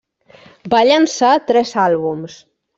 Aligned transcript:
Va 0.75 0.79
llançar 0.87 1.35
tres 1.53 1.77
àlbums. 1.87 2.43